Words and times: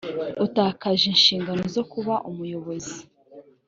utakaje 0.45 1.05
inshingano 1.13 1.63
zo 1.75 1.83
kuba 1.91 2.13
umuyobozi 2.29 2.97